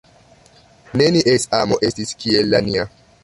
Nenies 1.01 1.45
amo 1.59 1.79
estis 1.91 2.17
kiel 2.23 2.53
la 2.57 2.63
nia. 2.71 2.89